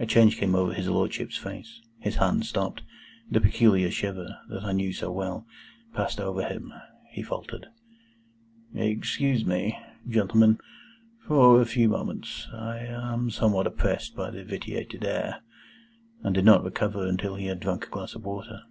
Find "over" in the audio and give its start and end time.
0.56-0.72, 6.20-6.42